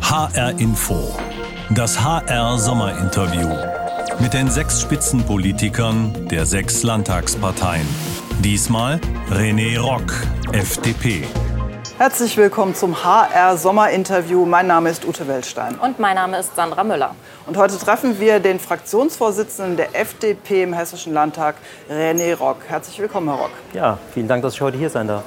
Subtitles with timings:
[0.00, 1.14] HR Info.
[1.70, 3.48] Das HR Sommerinterview.
[4.20, 7.86] Mit den sechs Spitzenpolitikern der sechs Landtagsparteien.
[8.40, 9.00] Diesmal
[9.30, 10.12] René Rock,
[10.52, 11.24] FDP.
[11.98, 14.46] Herzlich willkommen zum HR Sommerinterview.
[14.46, 15.76] Mein Name ist Ute Wellstein.
[15.76, 17.14] Und mein Name ist Sandra Müller.
[17.46, 21.56] Und heute treffen wir den Fraktionsvorsitzenden der FDP im Hessischen Landtag,
[21.90, 22.58] René Rock.
[22.66, 23.52] Herzlich willkommen, Herr Rock.
[23.74, 25.24] Ja, vielen Dank, dass ich heute hier sein darf.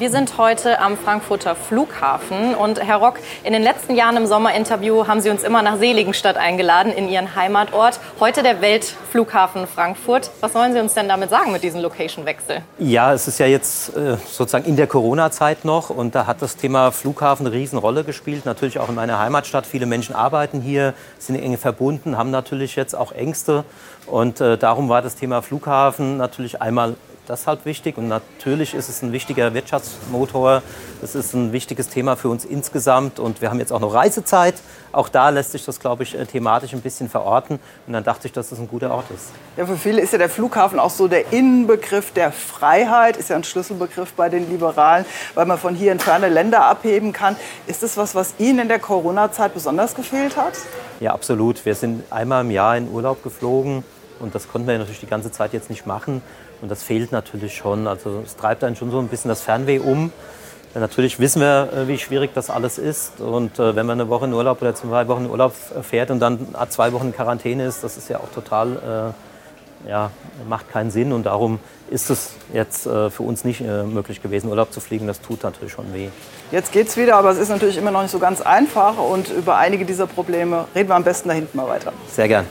[0.00, 5.06] Wir sind heute am Frankfurter Flughafen und Herr Rock, in den letzten Jahren im Sommerinterview
[5.06, 8.00] haben Sie uns immer nach Seligenstadt eingeladen, in Ihren Heimatort.
[8.18, 10.30] Heute der Weltflughafen Frankfurt.
[10.40, 12.62] Was sollen Sie uns denn damit sagen mit diesem Location-Wechsel?
[12.78, 16.56] Ja, es ist ja jetzt äh, sozusagen in der Corona-Zeit noch und da hat das
[16.56, 18.46] Thema Flughafen eine Riesenrolle gespielt.
[18.46, 19.66] Natürlich auch in meiner Heimatstadt.
[19.66, 23.64] Viele Menschen arbeiten hier, sind eng verbunden, haben natürlich jetzt auch Ängste
[24.06, 26.94] und äh, darum war das Thema Flughafen natürlich einmal
[27.30, 27.96] deshalb wichtig.
[27.96, 30.62] Und natürlich ist es ein wichtiger Wirtschaftsmotor.
[31.02, 33.18] Es ist ein wichtiges Thema für uns insgesamt.
[33.18, 34.54] Und wir haben jetzt auch noch Reisezeit.
[34.92, 37.60] Auch da lässt sich das, glaube ich, äh, thematisch ein bisschen verorten.
[37.86, 39.30] Und dann dachte ich, dass das ein guter Ort ist.
[39.56, 43.16] Ja, für viele ist ja der Flughafen auch so der Innenbegriff der Freiheit.
[43.16, 47.12] Ist ja ein Schlüsselbegriff bei den Liberalen, weil man von hier in ferne Länder abheben
[47.12, 47.36] kann.
[47.66, 50.54] Ist das was, was Ihnen in der Corona-Zeit besonders gefehlt hat?
[50.98, 51.64] Ja, absolut.
[51.64, 53.84] Wir sind einmal im Jahr in Urlaub geflogen.
[54.18, 56.22] Und das konnten wir natürlich die ganze Zeit jetzt nicht machen.
[56.62, 57.86] Und das fehlt natürlich schon.
[57.86, 60.12] Also es treibt einen schon so ein bisschen das Fernweh um.
[60.74, 63.20] Natürlich wissen wir, äh, wie schwierig das alles ist.
[63.20, 66.20] Und äh, wenn man eine Woche in Urlaub oder zwei Wochen in Urlaub fährt und
[66.20, 69.14] dann zwei Wochen in Quarantäne ist, das ist ja auch total,
[69.86, 70.10] äh, ja,
[70.48, 71.12] macht keinen Sinn.
[71.12, 71.58] Und darum
[71.90, 75.08] ist es jetzt äh, für uns nicht äh, möglich gewesen, Urlaub zu fliegen.
[75.08, 76.08] Das tut natürlich schon weh.
[76.52, 78.96] Jetzt geht's wieder, aber es ist natürlich immer noch nicht so ganz einfach.
[78.96, 81.92] Und über einige dieser Probleme reden wir am besten da hinten mal weiter.
[82.08, 82.46] Sehr gern.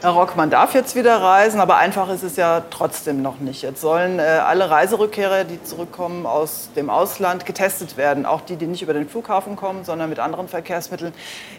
[0.00, 3.62] Herr Rock, man darf jetzt wieder reisen, aber einfach ist es ja trotzdem noch nicht.
[3.62, 8.24] Jetzt sollen äh, alle Reiserückkehrer, die zurückkommen aus dem Ausland, getestet werden.
[8.24, 11.12] Auch die, die nicht über den Flughafen kommen, sondern mit anderen Verkehrsmitteln.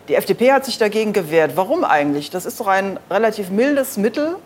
[0.07, 1.57] Die FDP hat sich dagegen gewehrt.
[1.57, 2.29] Warum eigentlich?
[2.29, 4.37] Das ist doch ein relativ mildes Mittel,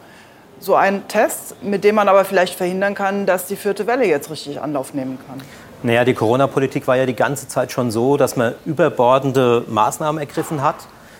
[0.59, 4.31] so ein Test, mit dem man aber vielleicht verhindern kann, dass die vierte Welle jetzt
[4.31, 5.39] richtig Anlauf nehmen kann.
[5.83, 10.63] Naja, die Corona-Politik war ja die ganze Zeit schon so, dass man überbordende Maßnahmen ergriffen
[10.63, 10.77] hat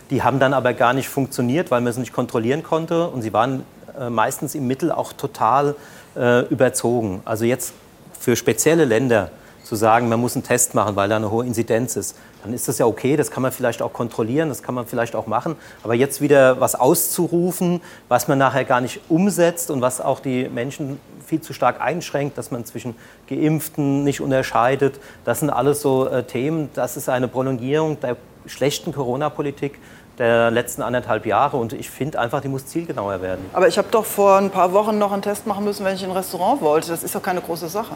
[0.10, 3.08] die haben dann aber gar nicht funktioniert, weil man sie nicht kontrollieren konnte.
[3.08, 3.64] Und sie waren
[4.00, 5.76] äh, meistens im Mittel auch total
[6.16, 7.22] äh, überzogen.
[7.26, 7.74] Also jetzt
[8.20, 9.32] für spezielle Länder
[9.64, 12.68] zu sagen, man muss einen Test machen, weil da eine hohe Inzidenz ist, dann ist
[12.68, 15.56] das ja okay, das kann man vielleicht auch kontrollieren, das kann man vielleicht auch machen.
[15.82, 20.50] Aber jetzt wieder was auszurufen, was man nachher gar nicht umsetzt und was auch die
[20.50, 22.96] Menschen viel zu stark einschränkt, dass man zwischen
[23.30, 28.94] Geimpften nicht unterscheidet, das sind alles so äh, Themen, das ist eine Prolongierung der schlechten
[28.94, 29.80] Corona-Politik
[30.18, 31.58] der letzten anderthalb Jahre.
[31.58, 33.46] Und ich finde einfach, die muss zielgenauer werden.
[33.54, 36.04] Aber ich habe doch vor ein paar Wochen noch einen Test machen müssen, wenn ich
[36.04, 36.90] in ein Restaurant wollte.
[36.90, 37.96] Das ist doch keine große Sache.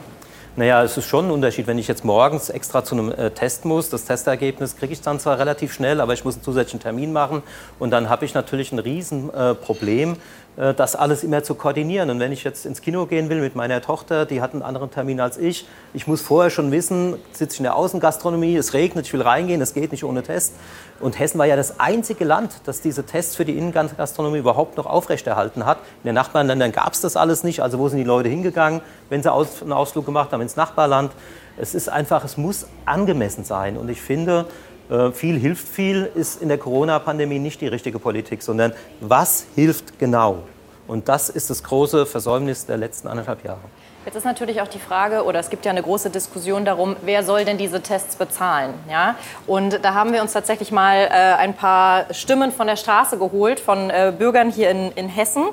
[0.57, 3.63] Naja, es ist schon ein Unterschied, wenn ich jetzt morgens extra zu einem äh, Test
[3.63, 3.91] muss.
[3.91, 7.43] Das Testergebnis kriege ich dann zwar relativ schnell, aber ich muss einen zusätzlichen Termin machen.
[7.77, 10.15] Und dann habe ich natürlich ein Riesenproblem, äh,
[10.57, 12.09] das alles immer zu koordinieren.
[12.09, 14.89] Und wenn ich jetzt ins Kino gehen will mit meiner Tochter, die hat einen anderen
[14.89, 19.05] Termin als ich, ich muss vorher schon wissen, sitze ich in der Außengastronomie, es regnet,
[19.05, 20.53] ich will reingehen, es geht nicht ohne Test.
[20.99, 24.87] Und Hessen war ja das einzige Land, das diese Tests für die Innengastronomie überhaupt noch
[24.87, 25.77] aufrechterhalten hat.
[26.03, 27.61] In den Nachbarländern gab es das alles nicht.
[27.61, 31.11] Also wo sind die Leute hingegangen, wenn sie einen Ausflug gemacht haben ins Nachbarland?
[31.59, 33.77] Es ist einfach, es muss angemessen sein.
[33.77, 34.45] Und ich finde,
[34.89, 39.99] äh, viel hilft viel ist in der Corona-Pandemie nicht die richtige Politik, sondern was hilft
[39.99, 40.43] genau?
[40.87, 43.59] Und das ist das große Versäumnis der letzten anderthalb Jahre.
[44.05, 47.23] Jetzt ist natürlich auch die Frage, oder es gibt ja eine große Diskussion darum, wer
[47.23, 48.73] soll denn diese Tests bezahlen?
[48.89, 49.15] Ja?
[49.47, 53.59] Und da haben wir uns tatsächlich mal äh, ein paar Stimmen von der Straße geholt,
[53.59, 55.43] von äh, Bürgern hier in, in Hessen.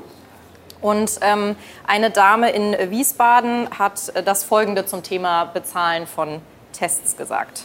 [0.80, 1.56] Und ähm,
[1.88, 6.40] eine Dame in Wiesbaden hat das Folgende zum Thema Bezahlen von
[6.72, 7.64] Tests gesagt.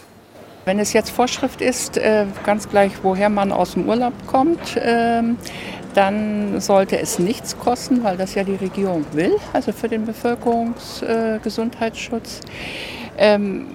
[0.65, 5.37] Wenn es jetzt Vorschrift ist, äh, ganz gleich, woher man aus dem Urlaub kommt, ähm,
[5.95, 12.41] dann sollte es nichts kosten, weil das ja die Regierung will, also für den Bevölkerungsgesundheitsschutz.
[13.17, 13.67] Ähm,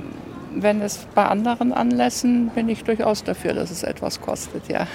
[0.55, 4.87] wenn es bei anderen Anlässen bin ich durchaus dafür, dass es etwas kostet, ja.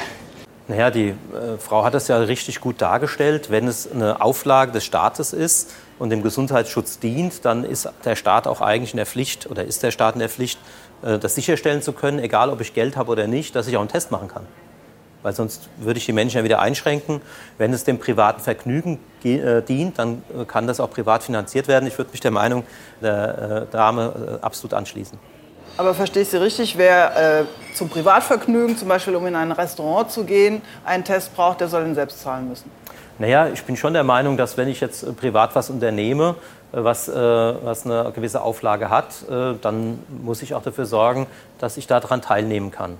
[0.70, 3.50] Naja, die äh, Frau hat das ja richtig gut dargestellt.
[3.50, 8.48] Wenn es eine Auflage des Staates ist und dem Gesundheitsschutz dient, dann ist der Staat
[8.48, 10.60] auch eigentlich in der Pflicht oder ist der Staat in der Pflicht,
[11.02, 13.90] das sicherstellen zu können, egal ob ich Geld habe oder nicht, dass ich auch einen
[13.90, 14.46] Test machen kann.
[15.22, 17.22] Weil sonst würde ich die Menschen ja wieder einschränken.
[17.58, 21.88] Wenn es dem privaten Vergnügen äh, dient, dann äh, kann das auch privat finanziert werden.
[21.88, 22.64] Ich würde mich der Meinung
[23.02, 25.20] der Dame absolut anschließen.
[25.80, 30.12] Aber verstehe ich Sie richtig, wer äh, zum Privatvergnügen, zum Beispiel um in ein Restaurant
[30.12, 32.70] zu gehen, einen Test braucht, der soll ihn selbst zahlen müssen?
[33.18, 36.36] Naja, ich bin schon der Meinung, dass wenn ich jetzt privat was unternehme,
[36.72, 41.28] was, äh, was eine gewisse Auflage hat, äh, dann muss ich auch dafür sorgen,
[41.60, 42.98] dass ich daran teilnehmen kann.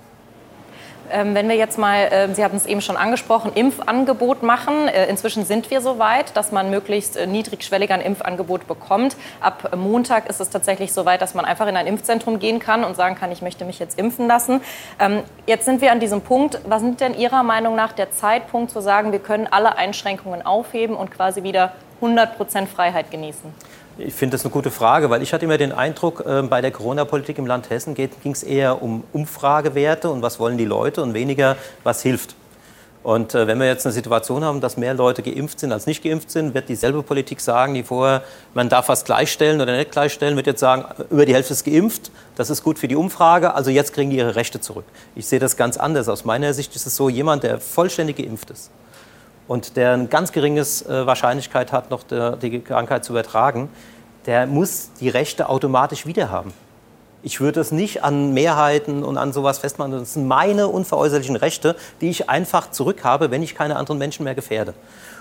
[1.12, 4.88] Ähm, wenn wir jetzt mal, äh, Sie haben es eben schon angesprochen, Impfangebot machen.
[4.88, 9.16] Äh, inzwischen sind wir so weit, dass man möglichst äh, niedrigschwellig ein Impfangebot bekommt.
[9.40, 12.84] Ab Montag ist es tatsächlich so weit, dass man einfach in ein Impfzentrum gehen kann
[12.84, 14.60] und sagen kann, ich möchte mich jetzt impfen lassen.
[14.98, 16.60] Ähm, jetzt sind wir an diesem Punkt.
[16.64, 20.94] Was sind denn Ihrer Meinung nach der Zeitpunkt zu sagen, wir können alle Einschränkungen aufheben
[20.94, 23.52] und quasi wieder 100 Prozent Freiheit genießen?
[23.98, 26.70] Ich finde das eine gute Frage, weil ich hatte immer den Eindruck, äh, bei der
[26.70, 31.12] Corona-Politik im Land Hessen ging es eher um Umfragewerte und was wollen die Leute und
[31.12, 32.34] weniger, was hilft.
[33.02, 36.02] Und äh, wenn wir jetzt eine Situation haben, dass mehr Leute geimpft sind als nicht
[36.02, 40.36] geimpft sind, wird dieselbe Politik sagen, die vorher, man darf was gleichstellen oder nicht gleichstellen,
[40.36, 43.70] wird jetzt sagen, über die Hälfte ist geimpft, das ist gut für die Umfrage, also
[43.70, 44.84] jetzt kriegen die ihre Rechte zurück.
[45.14, 46.08] Ich sehe das ganz anders.
[46.08, 48.70] Aus meiner Sicht ist es so, jemand, der vollständig geimpft ist
[49.50, 53.68] und der eine ganz geringe äh, Wahrscheinlichkeit hat, noch der, die Krankheit zu übertragen,
[54.26, 56.52] der muss die Rechte automatisch wiederhaben.
[57.24, 59.90] Ich würde es nicht an Mehrheiten und an sowas festmachen.
[59.90, 64.36] Das sind meine unveräußerlichen Rechte, die ich einfach zurückhabe, wenn ich keine anderen Menschen mehr
[64.36, 64.72] gefährde.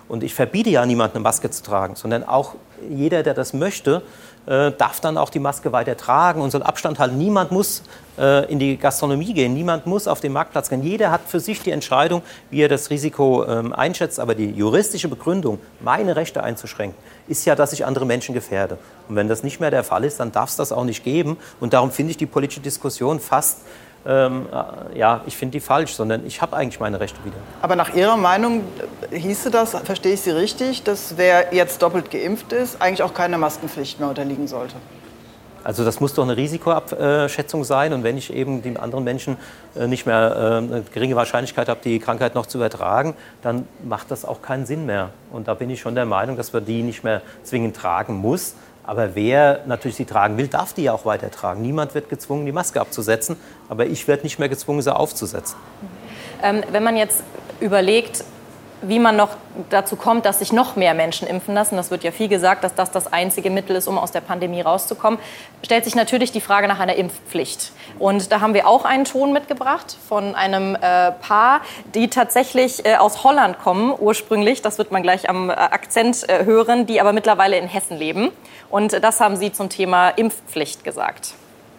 [0.09, 2.56] Und ich verbiete ja niemandem eine Maske zu tragen, sondern auch
[2.89, 4.01] jeder, der das möchte,
[4.47, 7.17] äh, darf dann auch die Maske weiter tragen und soll Abstand halten.
[7.19, 7.83] Niemand muss
[8.17, 10.81] äh, in die Gastronomie gehen, niemand muss auf den Marktplatz gehen.
[10.81, 14.19] Jeder hat für sich die Entscheidung, wie er das Risiko ähm, einschätzt.
[14.19, 16.97] Aber die juristische Begründung, meine Rechte einzuschränken,
[17.27, 18.79] ist ja, dass ich andere Menschen gefährde.
[19.07, 21.38] Und wenn das nicht mehr der Fall ist, dann darf es das auch nicht geben.
[21.59, 23.59] Und darum finde ich die politische Diskussion fast
[24.06, 24.48] ähm,
[24.94, 27.36] äh, ja, ich finde die falsch, sondern ich habe eigentlich meine Rechte wieder.
[27.62, 28.63] Aber nach Ihrer Meinung
[29.12, 33.13] äh, hieße das, verstehe ich Sie richtig, dass wer jetzt doppelt geimpft ist, eigentlich auch
[33.13, 34.75] keine Maskenpflicht mehr unterliegen sollte?
[35.63, 37.92] Also das muss doch eine Risikoabschätzung sein.
[37.92, 39.38] Und wenn ich eben den anderen Menschen
[39.75, 44.24] äh, nicht mehr eine geringe Wahrscheinlichkeit habe, die Krankheit noch zu übertragen, dann macht das
[44.24, 45.10] auch keinen Sinn mehr.
[45.31, 48.56] Und da bin ich schon der Meinung, dass man die nicht mehr zwingend tragen muss.
[48.89, 51.62] Aber wer natürlich sie tragen will, darf die ja auch weiter tragen.
[51.62, 53.36] Niemand wird gezwungen, die Maske abzusetzen,
[53.69, 55.59] aber ich werde nicht mehr gezwungen, sie aufzusetzen.
[56.41, 57.21] Ähm, wenn man jetzt
[57.59, 58.24] überlegt,
[58.81, 59.30] wie man noch
[59.70, 62.76] dazu kommt, dass sich noch mehr Menschen impfen lassen, das wird ja viel gesagt, dass
[62.76, 65.20] das das einzige Mittel ist, um aus der Pandemie rauszukommen,
[65.64, 67.72] stellt sich natürlich die Frage nach einer Impfpflicht.
[68.00, 71.62] Und da haben wir auch einen Ton mitgebracht von einem äh, Paar,
[71.94, 76.46] die tatsächlich äh, aus Holland kommen, ursprünglich, das wird man gleich am äh, Akzent äh,
[76.46, 78.31] hören, die aber mittlerweile in Hessen leben.
[78.70, 81.34] Und das haben Sie zum Thema Impfpflicht gesagt.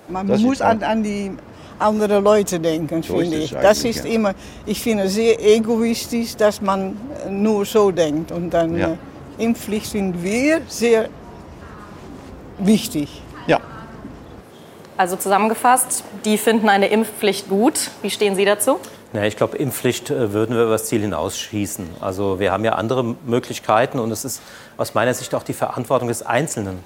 [0.08, 1.32] Man das muss an, an, die
[1.80, 3.50] anderen Leute denken, so finde ich.
[3.50, 4.10] Das ist ja.
[4.10, 4.34] immer,
[4.66, 6.96] ich finde sehr egoistisch, dass man
[7.28, 8.32] nur so denkt.
[8.32, 8.88] Und dann ja.
[9.38, 11.08] äh, Impfpflicht finden wir sehr
[12.58, 13.22] wichtig.
[13.46, 13.60] Ja.
[14.96, 17.90] Also zusammengefasst, die finden eine Impfpflicht gut.
[18.02, 18.78] Wie stehen Sie dazu?
[19.12, 21.88] Ja, ich glaube, Impfpflicht äh, würden wir über das Ziel hinausschießen.
[22.00, 24.40] Also wir haben ja andere Möglichkeiten und es ist
[24.76, 26.78] aus meiner Sicht auch die Verantwortung des Einzelnen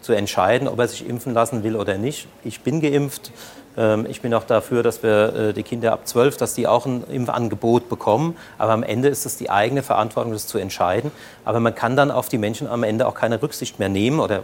[0.00, 2.28] zu entscheiden, ob er sich impfen lassen will oder nicht.
[2.44, 3.30] Ich bin geimpft.
[3.76, 6.86] Ähm, ich bin auch dafür, dass wir äh, die Kinder ab 12, dass die auch
[6.86, 8.36] ein Impfangebot bekommen.
[8.58, 11.10] Aber am Ende ist es die eigene Verantwortung, das zu entscheiden.
[11.44, 14.42] Aber man kann dann auf die Menschen am Ende auch keine Rücksicht mehr nehmen oder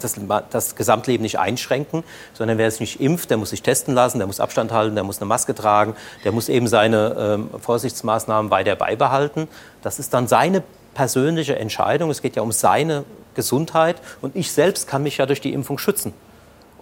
[0.00, 0.18] das,
[0.50, 4.26] das Gesamtleben nicht einschränken, sondern wer sich nicht impft, der muss sich testen lassen, der
[4.26, 8.76] muss Abstand halten, der muss eine Maske tragen, der muss eben seine ähm, Vorsichtsmaßnahmen weiter
[8.76, 9.48] beibehalten.
[9.82, 10.62] Das ist dann seine
[10.94, 12.10] persönliche Entscheidung.
[12.10, 13.04] Es geht ja um seine
[13.34, 16.14] Gesundheit und ich selbst kann mich ja durch die Impfung schützen.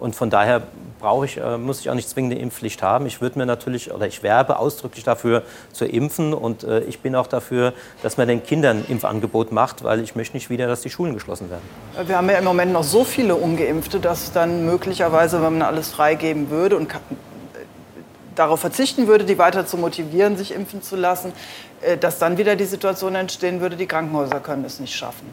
[0.03, 0.63] Und von daher
[0.99, 3.05] brauche ich, äh, muss ich auch nicht zwingend eine Impfpflicht haben.
[3.05, 7.15] Ich würde mir natürlich oder ich werbe ausdrücklich dafür zu impfen und äh, ich bin
[7.15, 10.89] auch dafür, dass man den Kindern Impfangebot macht, weil ich möchte nicht wieder, dass die
[10.89, 11.61] Schulen geschlossen werden.
[12.05, 15.87] Wir haben ja im Moment noch so viele Ungeimpfte, dass dann möglicherweise, wenn man alles
[15.87, 16.89] freigeben würde und
[18.35, 21.31] darauf verzichten würde, die weiter zu motivieren, sich impfen zu lassen,
[21.79, 25.31] äh, dass dann wieder die Situation entstehen würde, die Krankenhäuser können es nicht schaffen.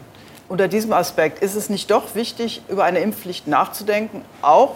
[0.51, 4.75] Unter diesem Aspekt ist es nicht doch wichtig, über eine Impfpflicht nachzudenken, auch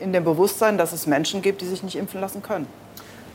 [0.00, 2.66] in dem Bewusstsein, dass es Menschen gibt, die sich nicht impfen lassen können.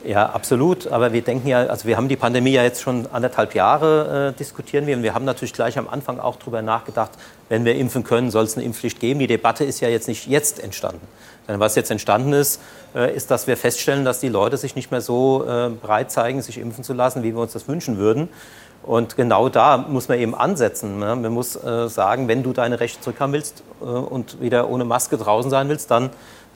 [0.04, 0.88] Ja, absolut.
[0.88, 4.38] Aber wir denken ja, also wir haben die Pandemie ja jetzt schon anderthalb Jahre äh,
[4.38, 4.98] diskutieren wir.
[4.98, 7.12] Und wir haben natürlich gleich am Anfang auch darüber nachgedacht,
[7.48, 9.22] wenn wir impfen können, soll es eine Impfpflicht geben.
[9.22, 11.08] Die Debatte ist ja jetzt nicht jetzt entstanden.
[11.48, 12.60] Denn was jetzt entstanden ist,
[12.94, 16.42] äh, ist, dass wir feststellen, dass die Leute sich nicht mehr so äh, bereit zeigen,
[16.42, 18.28] sich impfen zu lassen, wie wir uns das wünschen würden.
[18.84, 21.00] Und genau da muss man eben ansetzen.
[21.00, 21.16] Ne?
[21.16, 25.18] Man muss äh, sagen, wenn du deine Rechte zurückhaben willst äh, und wieder ohne Maske
[25.18, 26.10] draußen sein willst, dann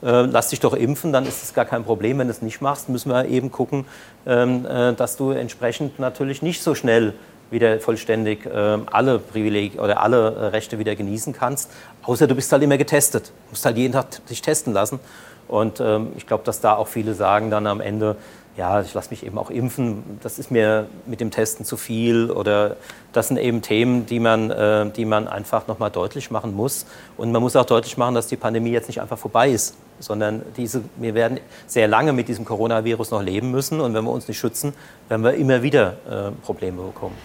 [0.03, 2.19] äh, lass dich doch impfen, dann ist es gar kein Problem.
[2.19, 3.85] Wenn du es nicht machst, müssen wir eben gucken,
[4.25, 7.13] ähm, äh, dass du entsprechend natürlich nicht so schnell
[7.49, 11.71] wieder vollständig äh, alle Privilegien oder alle äh, Rechte wieder genießen kannst.
[12.03, 13.27] Außer du bist halt immer getestet.
[13.27, 14.99] Du musst halt jeden Tag dich testen lassen.
[15.47, 18.17] Und ähm, ich glaube, dass da auch viele sagen dann am Ende,
[18.57, 22.31] ja, ich lasse mich eben auch impfen, das ist mir mit dem Testen zu viel
[22.31, 22.75] oder
[23.13, 26.85] das sind eben Themen, die man, äh, die man einfach nochmal deutlich machen muss.
[27.17, 30.41] Und man muss auch deutlich machen, dass die Pandemie jetzt nicht einfach vorbei ist, sondern
[30.57, 34.27] diese, wir werden sehr lange mit diesem Coronavirus noch leben müssen und wenn wir uns
[34.27, 34.73] nicht schützen,
[35.07, 37.15] werden wir immer wieder äh, Probleme bekommen.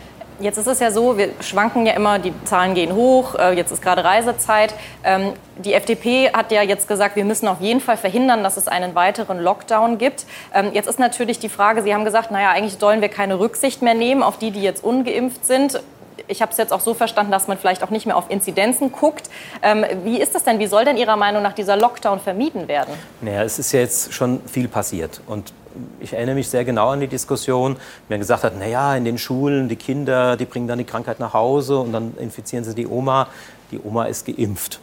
[0.42, 3.70] Jetzt ist es ja so, wir schwanken ja immer, die Zahlen gehen hoch, äh, jetzt
[3.70, 4.74] ist gerade Reisezeit.
[5.04, 8.66] Ähm, die FDP hat ja jetzt gesagt, wir müssen auf jeden Fall verhindern, dass es
[8.66, 10.26] einen weiteren Lockdown gibt.
[10.52, 13.82] Ähm, jetzt ist natürlich die Frage, Sie haben gesagt, naja, eigentlich sollen wir keine Rücksicht
[13.82, 15.80] mehr nehmen auf die, die jetzt ungeimpft sind
[16.28, 18.92] ich habe es jetzt auch so verstanden, dass man vielleicht auch nicht mehr auf Inzidenzen
[18.92, 19.28] guckt.
[19.62, 20.58] Ähm, wie ist das denn?
[20.58, 22.94] Wie soll denn Ihrer Meinung nach dieser Lockdown vermieden werden?
[23.20, 25.20] Naja, es ist ja jetzt schon viel passiert.
[25.26, 25.52] Und
[26.00, 29.18] ich erinnere mich sehr genau an die Diskussion, wie man gesagt hat, naja, in den
[29.18, 32.86] Schulen, die Kinder, die bringen dann die Krankheit nach Hause und dann infizieren sie die
[32.86, 33.28] Oma.
[33.70, 34.80] Die Oma ist geimpft.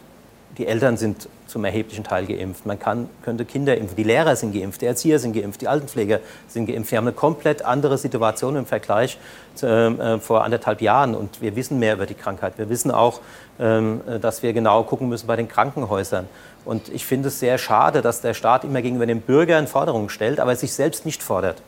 [0.58, 2.66] Die Eltern sind zum erheblichen Teil geimpft.
[2.66, 3.96] Man kann, könnte Kinder impfen.
[3.96, 6.90] Die Lehrer sind geimpft, die Erzieher sind geimpft, die Altenpfleger sind geimpft.
[6.90, 9.18] Wir haben eine komplett andere Situation im Vergleich
[9.54, 11.14] zu, äh, vor anderthalb Jahren.
[11.14, 12.58] Und wir wissen mehr über die Krankheit.
[12.58, 13.20] Wir wissen auch,
[13.58, 16.28] ähm, dass wir genau gucken müssen bei den Krankenhäusern.
[16.64, 20.40] Und ich finde es sehr schade, dass der Staat immer gegenüber den Bürgern Forderungen stellt,
[20.40, 21.62] aber sich selbst nicht fordert.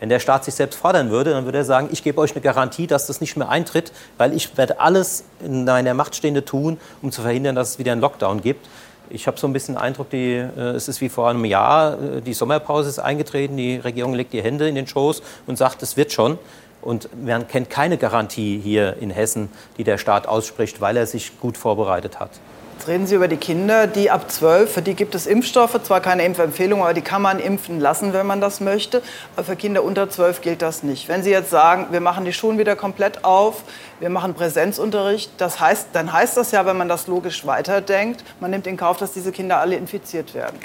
[0.00, 2.40] Wenn der Staat sich selbst fordern würde, dann würde er sagen, ich gebe euch eine
[2.40, 6.78] Garantie, dass das nicht mehr eintritt, weil ich werde alles in meiner Macht Stehende tun,
[7.02, 8.68] um zu verhindern, dass es wieder einen Lockdown gibt.
[9.10, 11.94] Ich habe so ein bisschen den Eindruck, die, äh, es ist wie vor einem Jahr,
[11.94, 15.82] äh, die Sommerpause ist eingetreten, die Regierung legt die Hände in den Schoß und sagt,
[15.82, 16.38] es wird schon.
[16.80, 21.40] Und man kennt keine Garantie hier in Hessen, die der Staat ausspricht, weil er sich
[21.40, 22.30] gut vorbereitet hat.
[22.88, 26.24] Reden Sie über die Kinder, die ab 12, für die gibt es Impfstoffe, zwar keine
[26.24, 29.02] Impfempfehlung, aber die kann man impfen lassen, wenn man das möchte.
[29.36, 31.06] Aber für Kinder unter 12 gilt das nicht.
[31.06, 33.62] Wenn Sie jetzt sagen, wir machen die Schulen wieder komplett auf,
[34.00, 38.52] wir machen Präsenzunterricht, das heißt, dann heißt das ja, wenn man das logisch weiterdenkt, man
[38.52, 40.58] nimmt in Kauf, dass diese Kinder alle infiziert werden.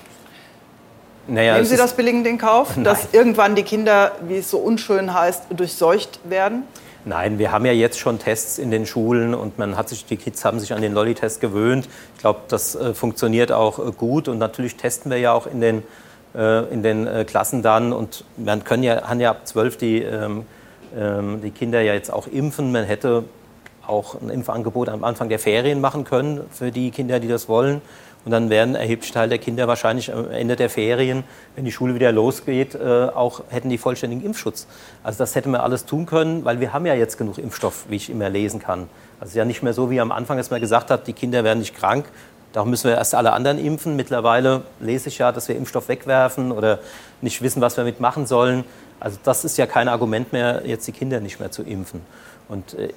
[1.28, 2.86] Naja, Nehmen Sie das billigend in Kauf, Nein.
[2.86, 6.64] dass irgendwann die Kinder, wie es so unschön heißt, durchseucht werden?
[7.06, 10.16] Nein, wir haben ja jetzt schon Tests in den Schulen und man hat sich, die
[10.16, 11.90] Kids haben sich an den Lolli-Test gewöhnt.
[12.16, 15.60] Ich glaube, das äh, funktioniert auch äh, gut und natürlich testen wir ja auch in
[15.60, 15.84] den,
[16.34, 20.02] äh, in den äh, Klassen dann und man können ja, haben ja ab zwölf die,
[20.02, 20.46] ähm,
[20.98, 22.72] ähm, die Kinder ja jetzt auch impfen.
[22.72, 23.26] Man hätte
[23.86, 27.82] auch ein Impfangebot am Anfang der Ferien machen können für die Kinder, die das wollen.
[28.26, 31.24] Und dann werden erheblich Teil der Kinder wahrscheinlich am Ende der Ferien,
[31.56, 34.66] wenn die Schule wieder losgeht, äh, auch hätten die vollständigen Impfschutz.
[35.04, 37.98] Also das hätten wir alles tun können, weil wir haben ja jetzt genug Impfstoff, wie
[37.98, 38.88] ich immer lesen kann.
[39.20, 41.14] Also es ist ja nicht mehr so wie am Anfang, dass man gesagt hat, die
[41.14, 42.06] Kinder werden nicht krank.
[42.54, 43.96] Darum müssen wir erst alle anderen impfen.
[43.96, 46.80] Mittlerweile lese ich ja, dass wir Impfstoff wegwerfen oder
[47.22, 48.64] nicht wissen, was wir mitmachen sollen.
[49.00, 52.02] Also das ist ja kein Argument mehr, jetzt die Kinder nicht mehr zu impfen.
[52.48, 52.90] Und äh,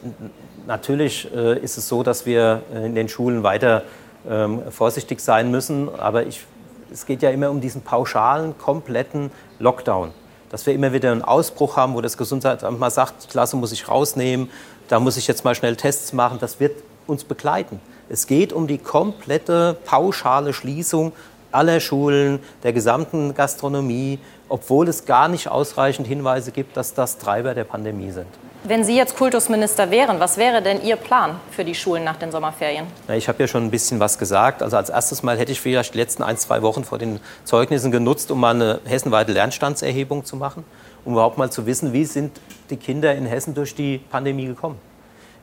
[0.66, 3.82] natürlich äh, ist es so, dass wir in den Schulen weiter
[4.28, 5.88] ähm, vorsichtig sein müssen.
[5.98, 6.44] Aber ich,
[6.92, 10.10] es geht ja immer um diesen pauschalen, kompletten Lockdown.
[10.50, 13.72] Dass wir immer wieder einen Ausbruch haben, wo das Gesundheitsamt mal sagt, die Klasse muss
[13.72, 14.48] ich rausnehmen,
[14.88, 16.38] da muss ich jetzt mal schnell Tests machen.
[16.40, 17.80] Das wird uns begleiten.
[18.08, 21.12] Es geht um die komplette pauschale Schließung
[21.50, 24.18] aller Schulen, der gesamten Gastronomie,
[24.48, 28.26] obwohl es gar nicht ausreichend Hinweise gibt, dass das Treiber der Pandemie sind.
[28.64, 32.32] Wenn Sie jetzt Kultusminister wären, was wäre denn Ihr Plan für die Schulen nach den
[32.32, 32.86] Sommerferien?
[33.14, 34.62] ich habe ja schon ein bisschen was gesagt.
[34.62, 37.92] Also als erstes Mal hätte ich vielleicht die letzten ein, zwei Wochen vor den Zeugnissen
[37.92, 40.64] genutzt, um mal eine hessenweite Lernstandserhebung zu machen,
[41.04, 44.78] um überhaupt mal zu wissen, wie sind die Kinder in Hessen durch die Pandemie gekommen.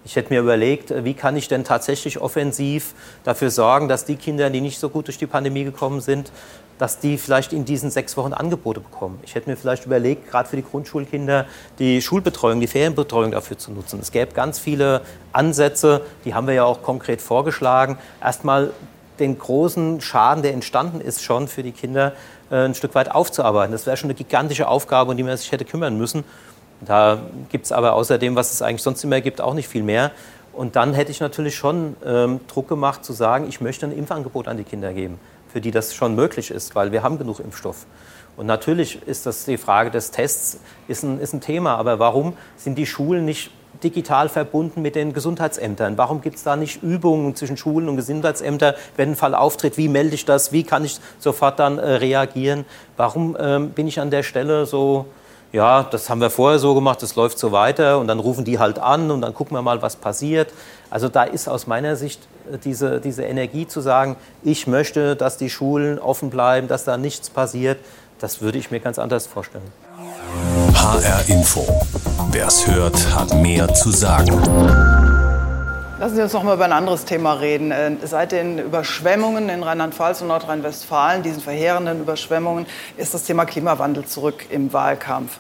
[0.06, 2.94] Ich hätte mir überlegt, wie kann ich denn tatsächlich offensiv
[3.24, 6.32] dafür sorgen, dass die Kinder, die nicht so gut durch die Pandemie gekommen sind,
[6.78, 9.20] dass die vielleicht in diesen sechs Wochen Angebote bekommen.
[9.24, 11.46] Ich hätte mir vielleicht überlegt, gerade für die Grundschulkinder
[11.80, 14.00] die Schulbetreuung, die Ferienbetreuung dafür zu nutzen.
[14.00, 15.02] Es gäbe ganz viele
[15.32, 17.98] Ansätze, die haben wir ja auch konkret vorgeschlagen.
[18.22, 18.72] Erstmal
[19.20, 22.14] den großen Schaden, der entstanden ist, schon für die Kinder
[22.50, 23.72] äh, ein Stück weit aufzuarbeiten.
[23.72, 26.24] Das wäre schon eine gigantische Aufgabe, um die man sich hätte kümmern müssen.
[26.82, 30.12] Da gibt es aber außerdem, was es eigentlich sonst immer gibt, auch nicht viel mehr.
[30.52, 34.48] Und dann hätte ich natürlich schon ähm, Druck gemacht, zu sagen, ich möchte ein Impfangebot
[34.48, 35.20] an die Kinder geben
[35.54, 37.86] für die das schon möglich ist, weil wir haben genug Impfstoff.
[38.36, 40.58] Und natürlich ist das die Frage des Tests
[40.88, 43.52] ist ein, ist ein Thema, aber warum sind die Schulen nicht
[43.84, 45.96] digital verbunden mit den Gesundheitsämtern?
[45.98, 49.78] Warum gibt es da nicht Übungen zwischen Schulen und Gesundheitsämtern, wenn ein Fall auftritt?
[49.78, 50.52] Wie melde ich das?
[50.52, 52.66] Wie kann ich sofort dann äh, reagieren?
[52.98, 55.06] Warum ähm, bin ich an der Stelle so,
[55.52, 58.58] ja, das haben wir vorher so gemacht, das läuft so weiter und dann rufen die
[58.58, 60.52] halt an und dann gucken wir mal, was passiert.
[60.94, 62.22] Also da ist aus meiner Sicht
[62.52, 66.98] äh, diese, diese Energie zu sagen, ich möchte, dass die Schulen offen bleiben, dass da
[66.98, 67.80] nichts passiert,
[68.20, 69.64] das würde ich mir ganz anders vorstellen.
[70.76, 71.66] HR Info.
[72.30, 74.40] Wer es hört, hat mehr zu sagen.
[76.00, 77.72] Lassen Sie uns noch mal über ein anderes Thema reden.
[77.72, 84.06] Äh, seit den Überschwemmungen in Rheinland-Pfalz und Nordrhein-Westfalen, diesen verheerenden Überschwemmungen, ist das Thema Klimawandel
[84.06, 85.40] zurück im Wahlkampf.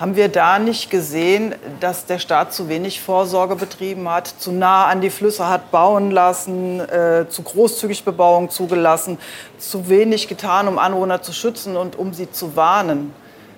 [0.00, 4.86] Haben wir da nicht gesehen, dass der Staat zu wenig Vorsorge betrieben hat, zu nah
[4.86, 9.18] an die Flüsse hat bauen lassen, äh, zu großzügig Bebauung zugelassen,
[9.58, 13.12] zu wenig getan, um Anwohner zu schützen und um sie zu warnen?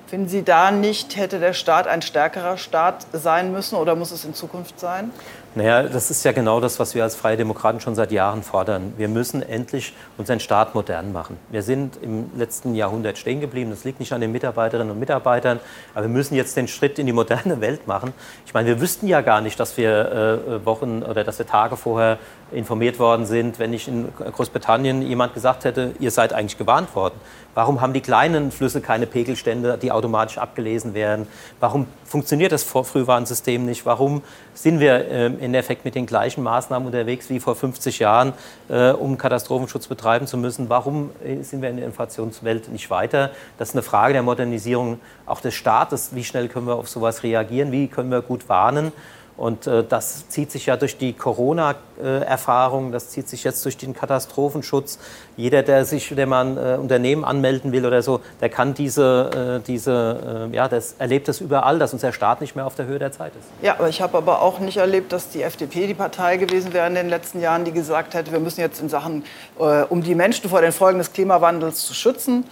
[0.08, 4.24] Finden Sie da nicht, hätte der Staat ein stärkerer Staat sein müssen oder muss es
[4.24, 5.12] in Zukunft sein?
[5.54, 8.94] Naja, das ist ja genau das, was wir als Freie Demokraten schon seit Jahren fordern.
[8.96, 11.36] Wir müssen endlich unseren Staat modern machen.
[11.50, 13.68] Wir sind im letzten Jahrhundert stehen geblieben.
[13.68, 15.60] Das liegt nicht an den Mitarbeiterinnen und Mitarbeitern.
[15.92, 18.14] Aber wir müssen jetzt den Schritt in die moderne Welt machen.
[18.46, 21.76] Ich meine, wir wüssten ja gar nicht, dass wir äh, Wochen oder dass wir Tage
[21.76, 22.18] vorher
[22.52, 27.14] informiert worden sind, wenn ich in Großbritannien jemand gesagt hätte, ihr seid eigentlich gewarnt worden.
[27.54, 31.26] Warum haben die kleinen Flüsse keine Pegelstände, die automatisch abgelesen werden?
[31.60, 33.84] Warum funktioniert das Frühwarnsystem nicht?
[33.84, 34.22] Warum
[34.54, 38.32] sind wir äh, in Effekt mit den gleichen Maßnahmen unterwegs wie vor 50 Jahren,
[38.70, 40.70] äh, um Katastrophenschutz betreiben zu müssen?
[40.70, 43.32] Warum äh, sind wir in der Inflationswelt nicht weiter?
[43.58, 46.14] Das ist eine Frage der Modernisierung auch des Staates.
[46.14, 47.70] Wie schnell können wir auf sowas reagieren?
[47.70, 48.92] Wie können wir gut warnen?
[49.36, 53.94] Und äh, das zieht sich ja durch die Corona-Erfahrung, das zieht sich jetzt durch den
[53.94, 54.98] Katastrophenschutz.
[55.36, 59.66] Jeder, der sich, der man äh, Unternehmen anmelden will oder so, der kann diese, äh,
[59.66, 62.98] diese äh, ja, das erlebt das überall, dass unser Staat nicht mehr auf der Höhe
[62.98, 63.48] der Zeit ist.
[63.62, 66.86] Ja, aber ich habe aber auch nicht erlebt, dass die FDP die Partei gewesen wäre
[66.86, 69.24] in den letzten Jahren, die gesagt hätte, wir müssen jetzt in Sachen,
[69.58, 72.44] äh, um die Menschen vor den Folgen des Klimawandels zu schützen,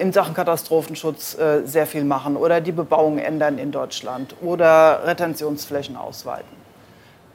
[0.00, 5.96] in Sachen Katastrophenschutz äh, sehr viel machen oder die Bebauung ändern in Deutschland oder Retentionsflächen
[5.96, 6.60] ausweiten.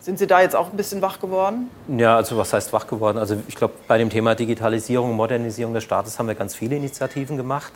[0.06, 1.72] Sind Sie da jetzt auch ein bisschen wach geworden?
[1.88, 3.18] Ja, also was heißt wach geworden?
[3.18, 7.38] Also ich glaube, bei dem Thema Digitalisierung Modernisierung des Staates haben wir ganz viele Initiativen
[7.38, 7.74] gemacht.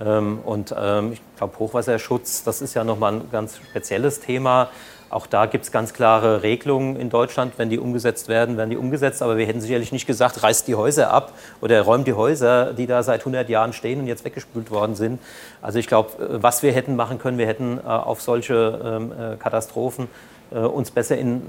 [0.00, 4.70] Ähm, und ähm, ich glaube, Hochwasserschutz, das ist ja nochmal ein ganz spezielles Thema.
[5.16, 7.54] Auch da gibt es ganz klare Regelungen in Deutschland.
[7.56, 9.22] Wenn die umgesetzt werden, werden die umgesetzt.
[9.22, 11.32] Aber wir hätten sicherlich nicht gesagt, reißt die Häuser ab
[11.62, 15.18] oder räumt die Häuser, die da seit 100 Jahren stehen und jetzt weggespült worden sind.
[15.62, 19.12] Also ich glaube, äh, was wir hätten machen können, wir hätten äh, auf solche ähm,
[19.12, 20.08] äh, Katastrophen
[20.48, 21.42] uns besser in,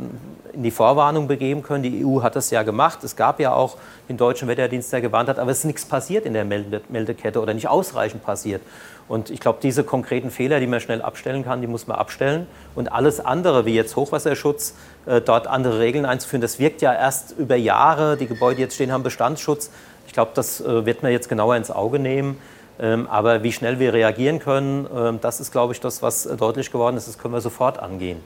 [0.54, 1.84] in, die Vorwarnung begeben können.
[1.84, 3.04] Die EU hat das ja gemacht.
[3.04, 3.78] Es gab ja auch
[4.10, 7.40] den deutschen Wetterdienst, der gewarnt hat, aber es ist nichts passiert in der Melde Meldekette
[7.40, 8.64] oder nicht ausreichend passiert.
[9.08, 12.46] Und ich glaube, diese konkreten Fehler, die man schnell abstellen kann, die muss man abstellen.
[12.76, 17.32] Und alles andere, wie jetzt Hochwasserschutz, äh, dort andere Regeln einzuführen, das wirkt ja erst
[17.38, 18.18] über Jahre.
[18.18, 19.72] Die Gebäude, die jetzt stehen, haben Bestandsschutz.
[20.08, 22.38] Ich glaube, das äh, wird man jetzt genauer ins Auge nehmen.
[22.80, 26.72] Ähm, aber wie schnell wir reagieren können, ähm, das ist, glaube ich, das, was deutlich
[26.72, 27.08] geworden ist.
[27.08, 28.20] Das können wir sofort angehen.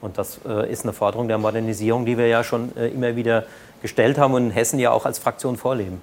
[0.00, 3.44] Und das äh, ist eine Forderung der Modernisierung, die wir ja schon äh, immer wieder
[3.82, 6.00] gestellt haben und in Hessen ja auch als Fraktion vorleben.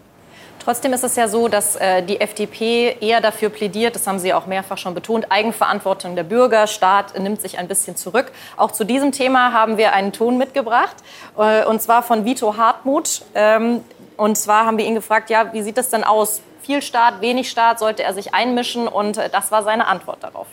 [0.66, 4.34] Trotzdem ist es ja so, dass äh, die FDP eher dafür plädiert, das haben Sie
[4.34, 8.32] auch mehrfach schon betont, Eigenverantwortung der Bürger, Staat nimmt sich ein bisschen zurück.
[8.58, 10.96] Auch zu diesem Thema haben wir einen Ton mitgebracht,
[11.38, 13.22] äh, und zwar von Vito Hartmut.
[13.36, 13.82] Ähm,
[14.18, 16.42] und zwar haben wir ihn gefragt, ja, wie sieht das denn aus?
[16.64, 18.88] Viel Staat, wenig Staat, sollte er sich einmischen?
[18.88, 20.48] Und äh, das war seine Antwort darauf.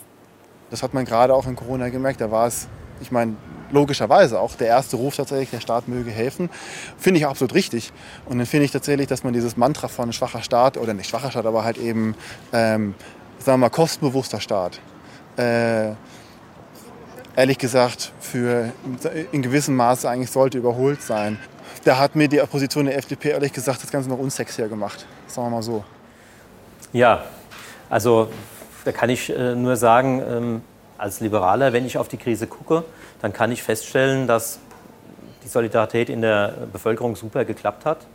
[0.69, 2.21] Das hat man gerade auch in Corona gemerkt.
[2.21, 2.69] Da war es
[3.03, 3.37] ich meine,
[3.73, 6.51] logischerweise auch der erste Ruf tatsächlich, der Staat möge helfen,
[6.99, 7.93] finde ich absolut richtig.
[8.27, 11.31] Und dann finde ich tatsächlich, dass man dieses Mantra von schwacher Staat, oder nicht schwacher
[11.31, 12.15] Staat, aber halt eben,
[12.53, 12.95] ähm,
[13.39, 14.81] sagen wir mal, kostenbewusster Staat,
[15.37, 15.93] äh,
[17.35, 18.73] ehrlich gesagt, für
[19.33, 21.39] in gewissem Maße eigentlich sollte überholt sein.
[21.85, 25.07] Da hat mir die Opposition der FDP ehrlich gesagt das Ganze noch unsexier gemacht.
[25.27, 25.83] Sagen wir mal so.
[26.93, 27.25] Ja,
[27.89, 28.29] also
[28.85, 30.63] da kann ich äh, nur sagen, ähm,
[30.99, 32.85] als Liberaler, wenn ich auf die Krise gucke,
[33.23, 34.59] dann kann ich feststellen, dass
[35.45, 38.07] die Solidarität in der Bevölkerung super geklappt hat,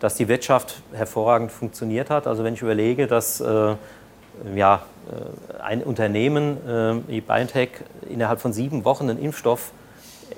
[0.00, 2.26] dass die Wirtschaft hervorragend funktioniert hat.
[2.26, 3.74] Also wenn ich überlege, dass äh,
[4.54, 7.70] ja, äh, ein Unternehmen äh, wie BioNTech
[8.08, 9.72] innerhalb von sieben Wochen einen Impfstoff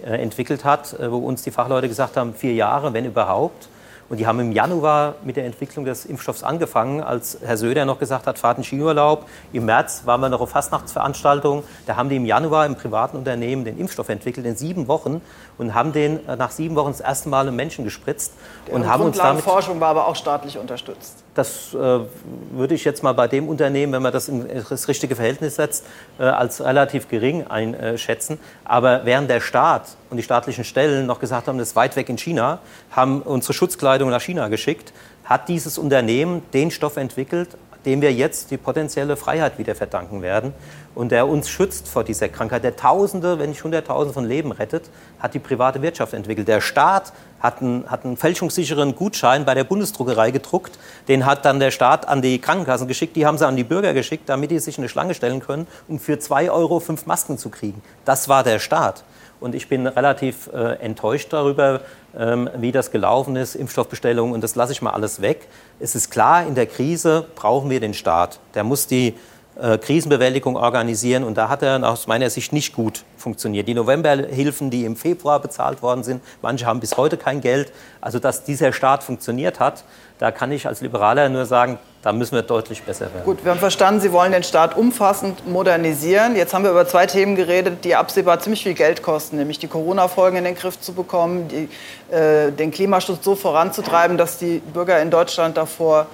[0.04, 3.68] äh, entwickelt hat, äh, wo uns die Fachleute gesagt haben, vier Jahre, wenn überhaupt,
[4.08, 7.98] und die haben im Januar mit der Entwicklung des Impfstoffs angefangen, als Herr Söder noch
[7.98, 9.26] gesagt hat, fahrt in Skiurlaub.
[9.52, 11.62] Im März waren wir noch auf Fastnachtsveranstaltungen.
[11.86, 15.20] Da haben die im Januar im privaten Unternehmen den Impfstoff entwickelt in sieben Wochen
[15.58, 18.32] und haben den äh, nach sieben Wochen das erste Mal im Menschen gespritzt.
[18.70, 21.22] und haben uns damit Forschung war aber auch staatlich unterstützt.
[21.34, 25.16] Das äh, würde ich jetzt mal bei dem Unternehmen, wenn man das in das richtige
[25.16, 25.84] Verhältnis setzt,
[26.18, 28.40] äh, als relativ gering einschätzen.
[28.64, 32.08] Aber während der Staat und die staatlichen Stellen noch gesagt haben, das ist weit weg
[32.08, 34.92] in China, haben unsere Schutzkleidung nach China geschickt,
[35.24, 37.50] hat dieses Unternehmen den Stoff entwickelt,
[37.84, 40.52] dem wir jetzt die potenzielle Freiheit wieder verdanken werden
[40.94, 44.90] und der uns schützt vor dieser Krankheit, der Tausende, wenn nicht Hunderttausende von Leben rettet,
[45.20, 46.48] hat die private Wirtschaft entwickelt.
[46.48, 51.60] Der Staat hat einen, hat einen fälschungssicheren Gutschein bei der Bundesdruckerei gedruckt, den hat dann
[51.60, 54.58] der Staat an die Krankenkassen geschickt, die haben sie an die Bürger geschickt, damit die
[54.58, 57.80] sich in eine Schlange stellen können, um für zwei Euro fünf Masken zu kriegen.
[58.04, 59.04] Das war der Staat.
[59.40, 61.80] Und ich bin relativ äh, enttäuscht darüber,
[62.16, 64.34] ähm, wie das gelaufen ist, Impfstoffbestellungen.
[64.34, 65.46] Und das lasse ich mal alles weg.
[65.78, 68.40] Es ist klar, in der Krise brauchen wir den Staat.
[68.54, 69.14] Der muss die
[69.58, 71.24] Krisenbewältigung organisieren.
[71.24, 73.66] Und da hat er aus meiner Sicht nicht gut funktioniert.
[73.66, 77.72] Die Novemberhilfen, die im Februar bezahlt worden sind, manche haben bis heute kein Geld.
[78.00, 79.84] Also dass dieser Staat funktioniert hat,
[80.18, 83.24] da kann ich als Liberaler nur sagen, da müssen wir deutlich besser werden.
[83.24, 86.36] Gut, wir haben verstanden, Sie wollen den Staat umfassend modernisieren.
[86.36, 89.66] Jetzt haben wir über zwei Themen geredet, die absehbar ziemlich viel Geld kosten, nämlich die
[89.66, 91.68] Corona-Folgen in den Griff zu bekommen, die,
[92.14, 96.06] äh, den Klimaschutz so voranzutreiben, dass die Bürger in Deutschland davor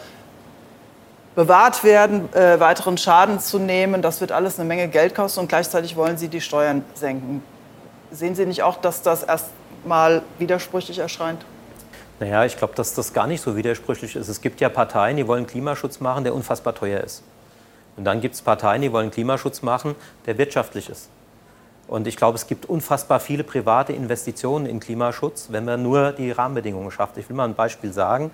[1.35, 4.03] bewahrt werden, äh, weiteren Schaden zu nehmen.
[4.03, 7.42] Das wird alles eine Menge Geld kosten und gleichzeitig wollen Sie die Steuern senken.
[8.11, 9.47] Sehen Sie nicht auch, dass das erst
[9.85, 11.44] mal widersprüchlich erscheint?
[12.20, 14.29] Naja, ich glaube, dass das gar nicht so widersprüchlich ist.
[14.29, 17.25] Es gibt ja Parteien, die wollen Klimaschutz machen, der unfassbar teuer ist.
[17.97, 19.94] Und dann gibt es Parteien, die wollen Klimaschutz machen,
[20.27, 21.09] der wirtschaftlich ist.
[21.87, 26.31] Und ich glaube, es gibt unfassbar viele private Investitionen in Klimaschutz, wenn man nur die
[26.31, 27.18] Rahmenbedingungen schafft.
[27.18, 28.31] Ich will mal ein Beispiel sagen.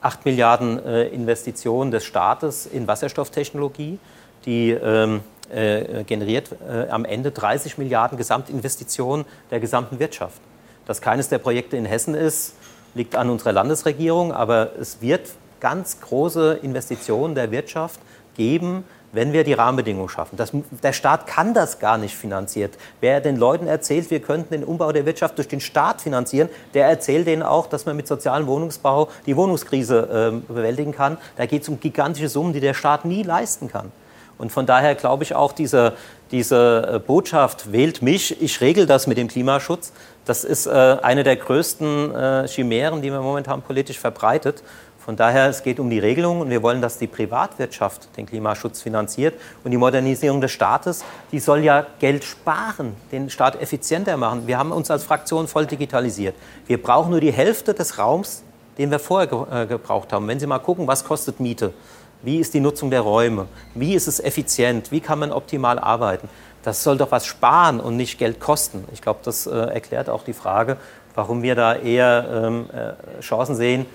[0.00, 3.98] 8 Milliarden äh, Investitionen des Staates in Wasserstofftechnologie,
[4.44, 10.40] die ähm, äh, generiert äh, am Ende 30 Milliarden Gesamtinvestitionen der gesamten Wirtschaft.
[10.86, 12.54] Dass keines der Projekte in Hessen ist,
[12.94, 15.30] liegt an unserer Landesregierung, aber es wird
[15.60, 18.00] ganz große Investitionen der Wirtschaft
[18.36, 20.36] geben, wenn wir die Rahmenbedingungen schaffen.
[20.36, 22.76] Das, der Staat kann das gar nicht finanziert.
[23.00, 26.86] Wer den Leuten erzählt, wir könnten den Umbau der Wirtschaft durch den Staat finanzieren, der
[26.86, 31.18] erzählt denen auch, dass man mit sozialem Wohnungsbau die Wohnungskrise äh, bewältigen kann.
[31.36, 33.92] Da geht es um gigantische Summen, die der Staat nie leisten kann.
[34.38, 35.94] Und von daher glaube ich auch, diese,
[36.30, 39.92] diese äh, Botschaft, wählt mich, ich regel das mit dem Klimaschutz,
[40.24, 44.62] das ist äh, eine der größten äh, Chimären, die man momentan politisch verbreitet.
[45.08, 48.82] Von daher, es geht um die Regelung und wir wollen, dass die Privatwirtschaft den Klimaschutz
[48.82, 49.40] finanziert.
[49.64, 54.46] Und die Modernisierung des Staates, die soll ja Geld sparen, den Staat effizienter machen.
[54.46, 56.34] Wir haben uns als Fraktion voll digitalisiert.
[56.66, 58.42] Wir brauchen nur die Hälfte des Raums,
[58.76, 60.28] den wir vorher ge äh, gebraucht haben.
[60.28, 61.72] Wenn Sie mal gucken, was kostet Miete?
[62.20, 63.46] Wie ist die Nutzung der Räume?
[63.74, 64.92] Wie ist es effizient?
[64.92, 66.28] Wie kann man optimal arbeiten?
[66.62, 68.84] Das soll doch was sparen und nicht Geld kosten.
[68.92, 70.76] Ich glaube, das äh, erklärt auch die Frage,
[71.14, 73.86] warum wir da eher ähm, äh, Chancen sehen,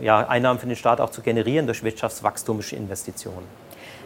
[0.00, 3.46] ja, Einnahmen für den Staat auch zu generieren durch wirtschaftswachstumische Investitionen.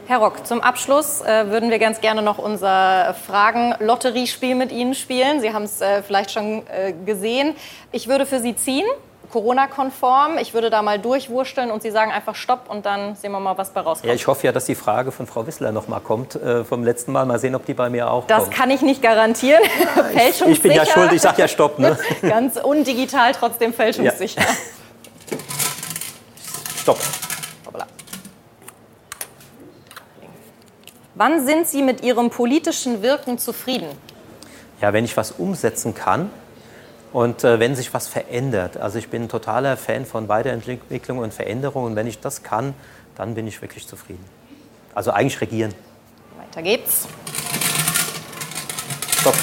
[0.08, 5.42] Herr Rock, zum Abschluss äh, würden wir ganz gerne noch unser Fragen-Lotteriespiel mit Ihnen spielen.
[5.42, 7.54] Sie haben es äh, vielleicht schon äh, gesehen.
[7.92, 8.86] Ich würde für Sie ziehen,
[9.30, 10.38] Corona-konform.
[10.38, 13.58] Ich würde da mal durchwursteln und Sie sagen einfach Stopp und dann sehen wir mal,
[13.58, 14.08] was bei rauskommt.
[14.08, 16.84] Ja, ich hoffe ja, dass die Frage von Frau Wissler noch mal kommt äh, vom
[16.84, 17.26] letzten Mal.
[17.26, 18.52] Mal sehen, ob die bei mir auch das kommt.
[18.52, 19.60] Das kann ich nicht garantieren.
[20.14, 21.78] ich, ich bin ja schuld, ich sage ja Stopp.
[21.78, 21.98] Ne?
[22.22, 24.40] Ganz undigital, trotzdem fälschungssicher.
[24.40, 24.46] Ja.
[26.88, 27.00] Stopp.
[31.16, 33.88] Wann sind Sie mit Ihrem politischen Wirken zufrieden?
[34.80, 36.30] Ja, wenn ich was umsetzen kann
[37.12, 38.78] und äh, wenn sich was verändert.
[38.78, 42.72] Also ich bin ein totaler Fan von Weiterentwicklung und Veränderung und wenn ich das kann,
[43.16, 44.24] dann bin ich wirklich zufrieden.
[44.94, 45.74] Also eigentlich regieren.
[46.38, 47.06] Weiter geht's.
[49.20, 49.36] Stopp.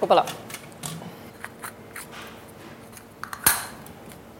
[0.00, 0.24] Hoppala.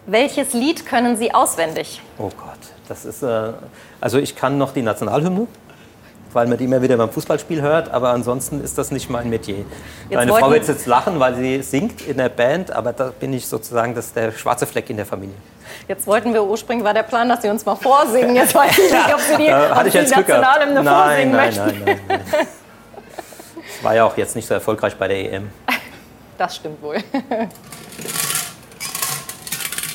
[0.07, 2.01] Welches Lied können Sie auswendig?
[2.18, 3.22] Oh Gott, das ist.
[3.22, 3.52] Äh,
[4.00, 5.46] also ich kann noch die Nationalhymne,
[6.33, 9.59] weil man die immer wieder beim Fußballspiel hört, aber ansonsten ist das nicht mein Metier.
[9.59, 9.66] Jetzt
[10.11, 13.46] Meine Frau wird jetzt lachen, weil sie singt in der Band, aber da bin ich
[13.46, 15.37] sozusagen das der schwarze Fleck in der Familie.
[15.87, 18.35] Jetzt wollten wir ursprünglich, war der Plan, dass Sie uns mal vorsingen.
[18.35, 21.85] Jetzt weiß ich nicht, ob Sie die, ob Sie die Nationalhymne nein, vorsingen nein, möchten.
[21.85, 22.46] Nein, nein, nein.
[23.78, 25.50] Das war ja auch jetzt nicht so erfolgreich bei der EM.
[26.37, 26.98] Das stimmt wohl.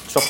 [0.10, 0.24] Stopp.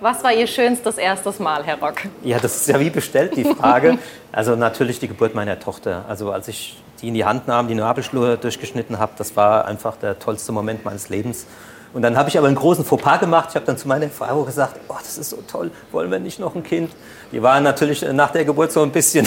[0.00, 2.02] Was war Ihr schönstes erstes Mal, Herr Rock?
[2.22, 3.98] Ja, das ist ja wie bestellt, die Frage.
[4.32, 6.04] also natürlich die Geburt meiner Tochter.
[6.08, 9.96] Also als ich die in die Hand nahm, die Nabelschnur durchgeschnitten habe, das war einfach
[9.96, 11.46] der tollste Moment meines Lebens.
[11.94, 13.48] Und dann habe ich aber einen großen Fauxpas gemacht.
[13.50, 16.38] Ich habe dann zu meiner Frau gesagt, oh, das ist so toll, wollen wir nicht
[16.38, 16.92] noch ein Kind?
[17.32, 19.26] Die waren natürlich nach der Geburt so ein bisschen,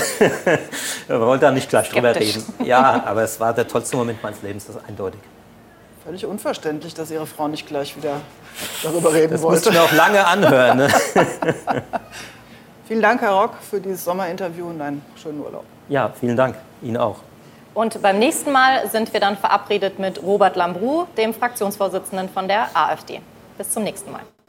[1.07, 2.33] wir wollten da nicht gleich Skeptisch.
[2.33, 2.67] drüber reden.
[2.67, 5.19] Ja, aber es war der tollste Moment meines Lebens, das ist eindeutig.
[6.09, 8.21] Völlig unverständlich, dass Ihre Frau nicht gleich wieder
[8.81, 9.57] darüber reden das wollte.
[9.57, 10.77] Das mussten wir auch lange anhören.
[10.79, 10.87] Ne?
[12.87, 15.65] vielen Dank, Herr Rock, für dieses Sommerinterview und einen schönen Urlaub.
[15.87, 16.55] Ja, vielen Dank.
[16.81, 17.17] Ihnen auch.
[17.75, 22.69] Und beim nächsten Mal sind wir dann verabredet mit Robert Lambrou, dem Fraktionsvorsitzenden von der
[22.73, 23.21] AfD.
[23.59, 24.21] Bis zum nächsten Mal.